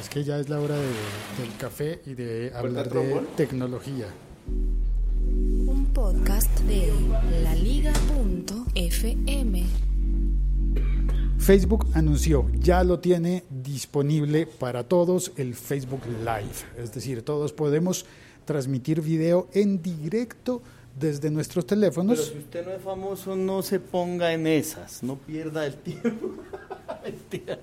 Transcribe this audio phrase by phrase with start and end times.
[0.00, 4.06] Es que ya es la hora de- del café y de hablar de tecnología.
[4.46, 6.92] Un podcast de
[8.38, 9.64] laliga.fm.
[11.38, 16.66] Facebook anunció, ya lo tiene disponible para todos el Facebook Live.
[16.82, 18.04] Es decir, todos podemos
[18.44, 20.62] transmitir video en directo
[20.98, 22.26] desde nuestros Pero teléfonos.
[22.32, 26.34] si usted no es famoso, no se ponga en esas, no pierda el tiempo.
[27.04, 27.58] Mentiras.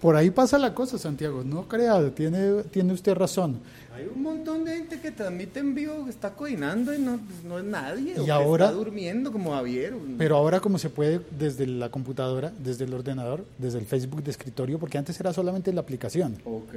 [0.00, 1.42] Por ahí pasa la cosa, Santiago.
[1.42, 3.58] No crea, tiene, tiene usted razón.
[3.94, 7.42] Hay un montón de gente que transmite en vivo que está cocinando y no, pues,
[7.44, 8.14] no es nadie.
[8.18, 9.94] o Y que ahora- está durmiendo como Javier.
[10.18, 14.30] Pero ahora como se puede desde la computadora, desde el ordenador, desde el Facebook de
[14.32, 16.36] escritorio, porque antes era solamente la aplicación.
[16.44, 16.74] Ok.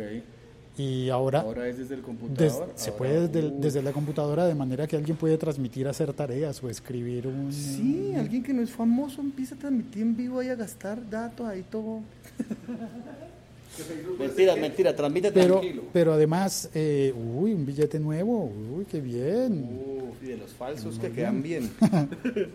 [0.77, 2.71] Y ahora, Ahora es desde el des- computador.
[2.75, 3.59] se ahora- puede desde, uh.
[3.59, 7.51] desde la computadora de manera que alguien puede transmitir, hacer tareas o escribir un...
[7.51, 11.45] Sí, alguien que no es famoso empieza a transmitir en vivo y a gastar datos
[11.47, 11.99] ahí todo.
[14.19, 15.83] mentira, mentira, transmite Pero, tranquilo.
[15.93, 19.63] pero además, eh, uy, un billete nuevo, uy, qué bien.
[20.09, 21.69] Uf, y de los falsos que quedan bien.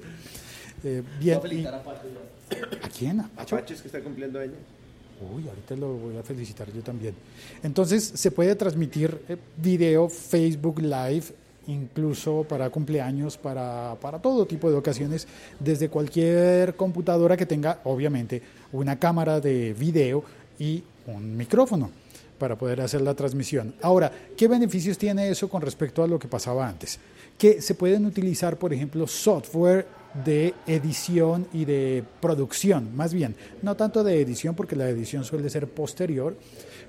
[0.86, 1.40] Eh, bien.
[1.42, 2.02] A y- a Pacho
[2.50, 2.86] ya.
[2.86, 3.18] ¿A quién?
[3.20, 3.30] ¿A?
[3.38, 4.56] Apaches que está cumpliendo años.
[5.20, 7.14] Uy, ahorita lo voy a felicitar yo también.
[7.62, 11.24] Entonces, se puede transmitir eh, video, Facebook Live,
[11.66, 15.26] incluso para cumpleaños, para, para todo tipo de ocasiones,
[15.60, 20.24] desde cualquier computadora que tenga, obviamente, una cámara de video
[20.58, 21.90] y un micrófono
[22.38, 23.74] para poder hacer la transmisión.
[23.80, 26.98] Ahora, ¿qué beneficios tiene eso con respecto a lo que pasaba antes?
[27.38, 29.86] Que se pueden utilizar, por ejemplo, software
[30.22, 35.50] de edición y de producción, más bien, no tanto de edición porque la edición suele
[35.50, 36.36] ser posterior,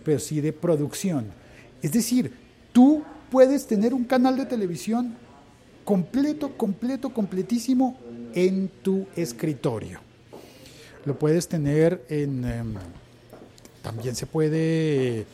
[0.03, 1.25] pero sí de producción.
[1.81, 2.31] Es decir,
[2.71, 5.15] tú puedes tener un canal de televisión
[5.83, 7.97] completo, completo, completísimo
[8.33, 9.99] en tu escritorio.
[11.05, 12.45] Lo puedes tener en...
[12.45, 12.73] em,
[13.81, 15.27] también se puede,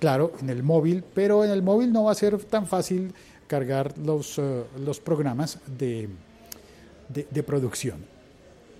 [0.00, 3.12] claro, en el móvil, pero en el móvil no va a ser tan fácil
[3.46, 6.08] cargar los, eh, los programas de,
[7.08, 7.98] de, de producción.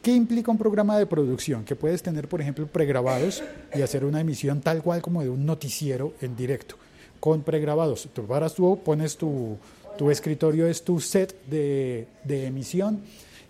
[0.02, 1.64] ¿Qué implica un programa de producción?
[1.64, 3.42] Que puedes tener, por ejemplo, pregrabados
[3.74, 6.76] y hacer una emisión tal cual como de un noticiero en directo,
[7.20, 8.08] con pregrabados.
[8.12, 9.56] Tú paras tú, pones tu,
[9.98, 13.00] tu escritorio, es tu set de, de emisión,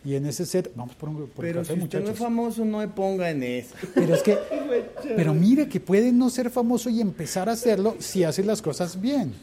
[0.05, 2.65] y en ese set, vamos por un, por Pero café, si usted no es famoso,
[2.65, 3.75] no me ponga en eso.
[3.95, 4.39] Pero es que,
[5.17, 9.01] pero mire que puede no ser famoso y empezar a hacerlo si hace las cosas
[9.01, 9.35] bien.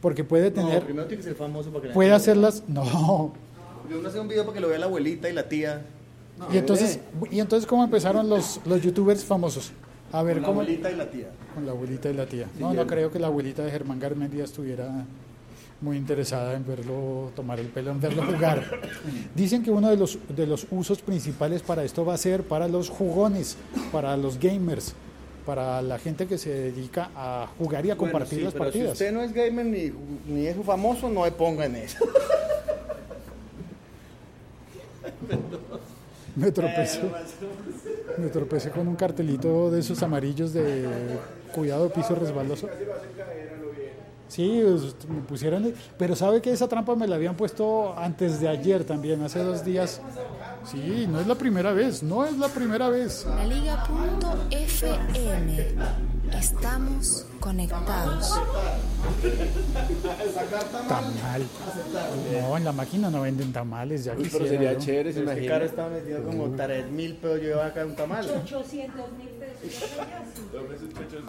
[0.00, 3.32] Porque puede No, tener, primero tiene que ser famoso para que la puede hacerlas, no.
[3.88, 3.98] Vea.
[3.98, 5.82] Uno hace un video para que lo vea la abuelita y la tía.
[6.52, 7.00] Y entonces,
[7.30, 9.72] y entonces ¿cómo empezaron los, los youtubers famosos?
[10.12, 10.60] A ver, Con la ¿cómo?
[10.60, 11.28] abuelita y la tía.
[11.54, 12.46] Con la abuelita y la tía.
[12.58, 15.04] No, no creo que la abuelita de Germán Garmendia estuviera
[15.80, 18.64] muy interesada en verlo, tomar el pelo, en verlo jugar.
[19.34, 22.68] Dicen que uno de los, de los usos principales para esto va a ser para
[22.68, 23.56] los jugones,
[23.92, 24.94] para los gamers,
[25.44, 28.64] para la gente que se dedica a jugar y a Bueno, compartir sí, las pero
[28.66, 28.88] partidas.
[28.88, 29.92] Si usted no es gamer ni,
[30.26, 31.98] ni es famoso, no me ponga en eso.
[36.42, 37.00] Me tropecé,
[38.16, 40.86] me tropecé con un cartelito de esos amarillos de
[41.52, 42.68] cuidado piso resbaloso.
[44.28, 48.46] Sí, pues, me pusieron, pero sabe que esa trampa me la habían puesto antes de
[48.48, 50.00] ayer también, hace dos días.
[50.70, 53.24] Sí, no es la primera vez, no es la primera vez.
[53.26, 54.48] Laliga.fm.
[56.38, 58.34] Estamos conectados.
[60.88, 61.42] Tamal.
[62.42, 64.78] No, en la máquina no venden tamales, ya Pero quisiera sería yo.
[64.78, 65.48] chévere, se imagina.
[65.48, 67.38] caro estaba metido como 3 mil pesos.
[67.40, 68.44] Yo llevaba acá un tamal.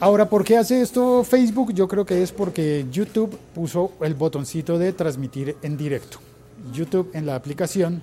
[0.01, 1.73] Ahora, ¿por qué hace esto Facebook?
[1.73, 6.19] Yo creo que es porque YouTube puso el botoncito de transmitir en directo.
[6.73, 8.01] YouTube en la aplicación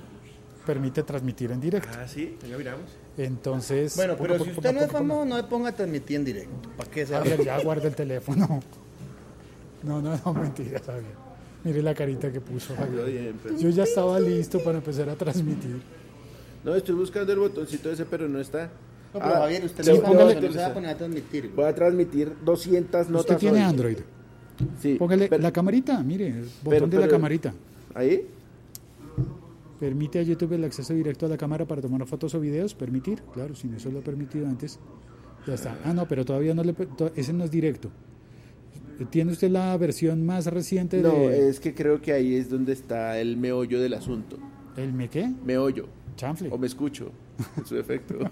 [0.66, 1.88] permite transmitir en directo.
[1.98, 2.84] Ah, sí, ya miramos.
[3.16, 6.16] Entonces, Bueno, pero poco, si poco, usted no es famoso, no me ponga a transmitir
[6.16, 6.68] en directo.
[6.76, 8.60] ¿Para qué se A ver, ya guarda el teléfono.
[9.82, 11.04] No, no, no, mentira, Javier.
[11.64, 13.04] Mire la carita que puso Javier.
[13.06, 15.80] bien, pero- Yo ya estaba listo para empezar a transmitir.
[16.64, 18.64] No, estoy buscando el botoncito ese, pero no está.
[19.14, 20.90] No, pero Ah, Javier, usted sí, no es póngale- famoso, no se va a poner
[20.90, 21.42] a transmitir.
[21.44, 21.54] güey.
[21.54, 23.20] Voy a transmitir 200 notas.
[23.30, 23.64] Usted tiene hoy.
[23.64, 23.98] Android.
[24.80, 24.94] Sí.
[24.98, 27.54] Póngale pero- la camarita, mire, el botón pero- de la camarita.
[27.94, 28.26] ¿Ahí?
[29.80, 32.74] Permite a YouTube el acceso directo a la cámara para tomar fotos o videos.
[32.74, 34.78] Permitir, claro, si no eso lo ha permitido antes.
[35.46, 35.78] Ya está.
[35.84, 36.74] Ah, no, pero todavía no le.
[37.14, 37.90] Ese no es directo.
[39.10, 41.50] ¿Tiene usted la versión más reciente No, de.
[41.50, 44.38] es que creo que ahí es donde está el meollo del asunto.
[44.76, 45.30] ¿El me qué?
[45.44, 45.88] Meollo.
[46.16, 46.48] Chanfle.
[46.50, 47.12] O me escucho.
[47.58, 48.16] En su efecto.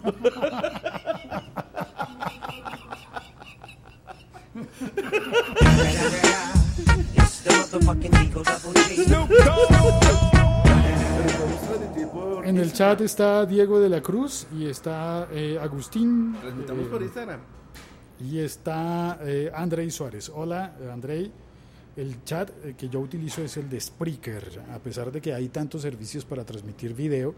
[12.64, 16.34] el chat está Diego de la Cruz y está eh, Agustín.
[16.40, 17.40] Transmitamos eh, por Instagram.
[18.20, 20.30] Y está eh, Andrei Suárez.
[20.34, 21.30] Hola, eh, Andrei.
[21.96, 25.48] El chat eh, que yo utilizo es el de Spreaker, a pesar de que hay
[25.48, 27.34] tantos servicios para transmitir video.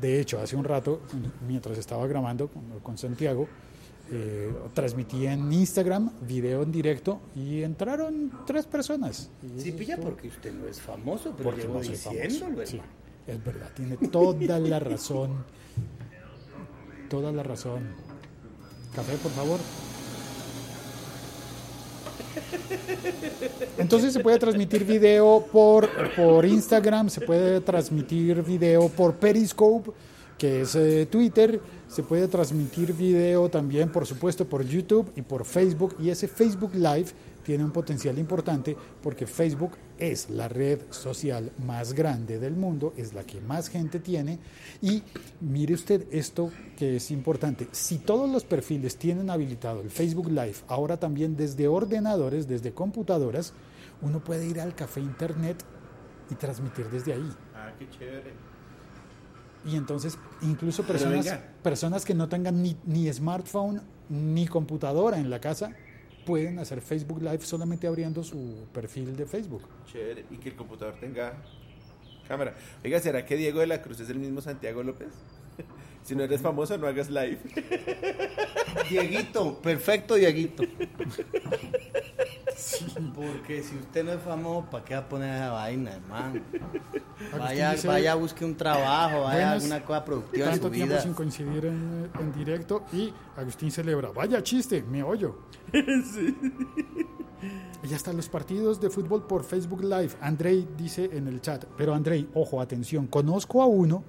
[0.00, 1.00] De hecho, hace un rato,
[1.46, 3.48] mientras estaba grabando con, con Santiago,
[4.10, 9.30] eh, transmití en Instagram video en directo y entraron tres personas.
[9.56, 12.80] Y Sí, pilla porque usted no es famoso, pero porque llevo no diciéndolo, Sí.
[13.26, 15.44] Es verdad, tiene toda la razón.
[17.08, 17.88] Toda la razón.
[18.94, 19.60] Café, por favor.
[23.78, 29.90] Entonces se puede transmitir video por, por Instagram, se puede transmitir video por Periscope,
[30.38, 35.44] que es eh, Twitter, se puede transmitir video también, por supuesto, por YouTube y por
[35.44, 35.96] Facebook.
[36.00, 37.08] Y ese Facebook Live
[37.46, 43.14] tiene un potencial importante porque Facebook es la red social más grande del mundo, es
[43.14, 44.40] la que más gente tiene.
[44.82, 45.00] Y
[45.40, 47.68] mire usted esto que es importante.
[47.70, 53.52] Si todos los perfiles tienen habilitado el Facebook Live, ahora también desde ordenadores, desde computadoras,
[54.02, 55.62] uno puede ir al café internet
[56.28, 57.32] y transmitir desde ahí.
[57.54, 58.32] Ah, qué chévere.
[59.64, 65.40] Y entonces, incluso personas, personas que no tengan ni, ni smartphone ni computadora en la
[65.40, 65.72] casa
[66.26, 69.62] pueden hacer Facebook Live solamente abriendo su perfil de Facebook.
[69.90, 70.26] Chévere.
[70.30, 71.32] Y que el computador tenga
[72.28, 72.54] cámara.
[72.84, 75.08] Oiga, ¿será que Diego de la Cruz es el mismo Santiago López?
[76.06, 77.38] Si no eres famoso, no hagas live.
[78.88, 80.62] Dieguito, perfecto Dieguito.
[83.14, 86.40] Porque si usted no es famoso, ¿para qué va a poner esa vaina, hermano?
[87.38, 89.62] Vaya, dice- vaya, busque un trabajo, vaya Buenas.
[89.64, 91.02] alguna cosa productiva en su Tanto tiempo vida.
[91.02, 94.10] sin coincidir en, en directo y Agustín celebra.
[94.10, 95.40] Vaya chiste, me oyo.
[97.82, 100.10] Y ya están los partidos de fútbol por Facebook Live.
[100.20, 104.02] Andrei dice en el chat, pero Andrei, ojo, atención, conozco a uno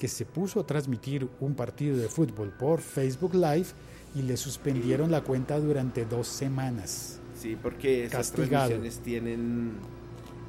[0.00, 3.66] que se puso a transmitir un partido de fútbol por Facebook Live
[4.14, 7.20] y le suspendieron la cuenta durante dos semanas.
[7.38, 8.68] Sí, porque esas Castigado.
[8.68, 9.72] transmisiones tienen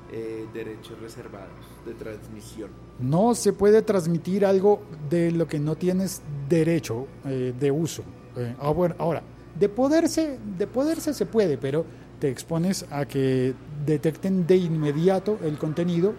[0.09, 1.49] eh, derechos reservados
[1.85, 2.69] de transmisión.
[3.01, 8.03] No se puede transmitir algo de lo que no tienes derecho eh, de uso.
[8.37, 9.21] Eh, ah, bueno, ahora,
[9.59, 11.85] de poderse, de poderse se puede, pero
[12.21, 13.53] te expones a que
[13.85, 16.13] detecten de inmediato el contenido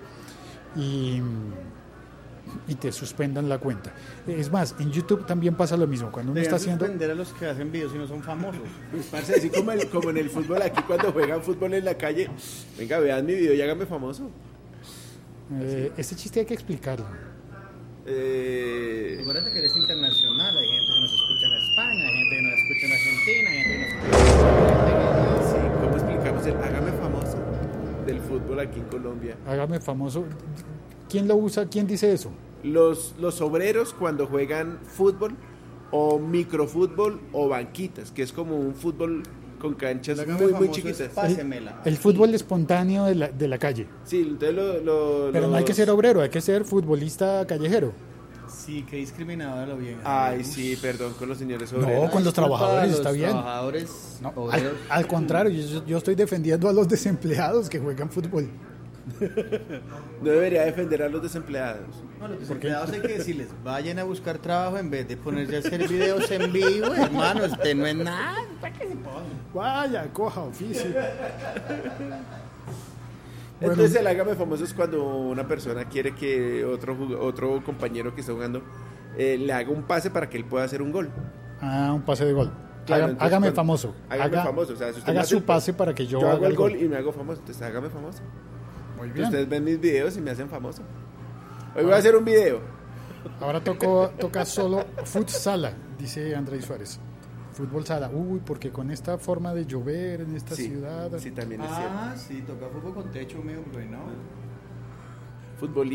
[0.76, 1.23] y,
[2.68, 3.92] y te suspendan la cuenta.
[4.26, 6.10] Es más, en YouTube también pasa lo mismo.
[6.12, 6.84] Cuando uno está haciendo...
[6.84, 8.60] suspender a los que hacen videos y no son famosos.
[8.90, 11.94] Pues, parce, así como, el- como en el fútbol, aquí cuando juegan fútbol en la
[11.96, 12.28] calle,
[12.78, 14.30] venga, vean mi video y hágame famoso.
[15.60, 17.06] eh, este chiste hay que explicarlo.
[18.04, 22.42] Eh, Acuérdate que eres internacional, hay gente que nos escucha en España, hay gente que
[22.42, 24.92] nos escucha en Argentina, hay gente que nos escucha
[25.36, 27.38] en sí, ¿Cómo explicamos el hágame famoso
[28.06, 29.36] del fútbol aquí en Colombia?
[29.46, 30.24] Hágame famoso.
[31.12, 31.66] ¿Quién lo usa?
[31.68, 32.30] ¿Quién dice eso?
[32.64, 35.34] Los, los obreros cuando juegan fútbol
[35.90, 39.22] o microfútbol o banquitas, que es como un fútbol
[39.60, 41.08] con canchas muy, muy chiquitas.
[41.14, 41.82] Pásemela.
[41.84, 43.86] El fútbol espontáneo de la, de la calle.
[44.04, 47.92] Sí, entonces lo, lo- Pero no hay que ser obrero, hay que ser futbolista callejero.
[48.48, 49.98] Sí, qué discriminado lo bien.
[50.04, 52.10] Ay, sí, perdón, con los señores No, obreros.
[52.10, 53.30] con los trabajadores los está bien.
[53.30, 54.32] Trabajadores, No,
[54.90, 58.48] al, contrario, yo, yo estoy defendiendo a los desempleados que juegan fútbol.
[60.22, 62.02] No debería defender a los desempleados.
[62.20, 65.58] No, los desempleados hay que decirles, vayan a buscar trabajo en vez de ponerse a
[65.58, 68.36] hacer videos en vivo, hermano, usted no es nada.
[68.60, 69.26] ¿para qué se pone?
[69.53, 70.91] Vaya, coja oficio.
[73.60, 78.20] Bueno, Entonces el hágame famoso es cuando una persona quiere que otro, otro compañero que
[78.22, 78.62] está jugando
[79.17, 81.10] eh, le haga un pase para que él pueda hacer un gol.
[81.60, 82.50] ah, un pase de gol.
[82.86, 83.94] Claro, Haga- entonces, hágame cuando- famoso.
[84.08, 84.72] Hágame haga famoso.
[84.72, 86.56] O sea, si usted haga hace su pase para que yo, Yo, haga hago el
[86.56, 86.81] gol gol.
[86.82, 87.38] y me hago famoso.
[87.41, 88.22] Entonces hágame famoso.
[89.02, 89.24] Muy bien.
[89.26, 90.82] Ustedes ven mis videos y me hacen famoso.
[91.74, 92.60] Hoy voy a hacer un video.
[93.40, 97.00] Ahora tocó, toca solo futsala, dice Andrés Suárez.
[97.52, 98.08] Fútbol sala.
[98.12, 101.10] Uy, porque con esta forma de llover en esta Sí, ciudad.
[101.18, 101.92] sí, también es cierto.
[101.94, 103.98] Ah, sí, toca fútbol con techo, mío, bueno.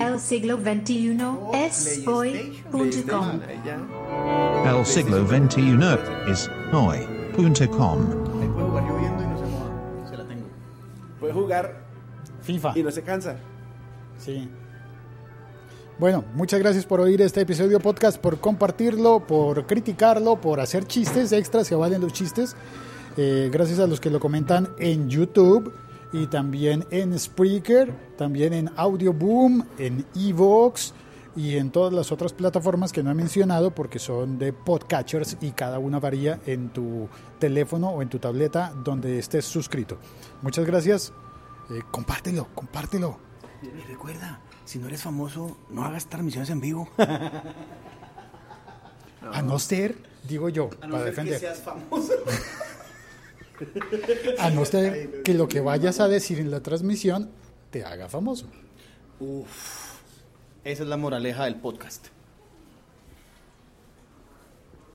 [0.05, 1.17] El siglo XXI
[1.53, 3.41] es hoy.com.
[4.65, 5.77] El siglo XXI
[6.31, 7.99] es hoy.com.
[8.41, 10.09] Ahí puedo jugar lloviendo y no se moja.
[10.09, 10.45] Se la tengo.
[11.19, 11.86] Puede jugar
[12.47, 12.73] FIFA.
[12.75, 13.35] y no se cansa.
[14.17, 14.49] Sí.
[15.99, 21.31] Bueno, muchas gracias por oír este episodio podcast, por compartirlo, por criticarlo, por hacer chistes
[21.31, 22.55] extras, se valen los chistes.
[23.17, 25.73] Eh, gracias a los que lo comentan en YouTube
[26.13, 30.93] y también en Spreaker, también en Audioboom, en Evox
[31.35, 35.51] y en todas las otras plataformas que no he mencionado porque son de podcatchers y
[35.51, 39.97] cada una varía en tu teléfono o en tu tableta donde estés suscrito.
[40.41, 41.11] Muchas gracias.
[41.69, 43.19] Eh, compártelo, compártelo.
[43.61, 46.89] Y recuerda, si no eres famoso, no hagas transmisiones en vivo.
[49.33, 51.39] A no ser, digo yo, para defender.
[51.55, 52.13] famoso.
[54.39, 57.31] A no ser que lo que vayas a decir en la transmisión
[57.71, 58.45] te haga famoso.
[60.63, 62.07] Esa es la moraleja del podcast.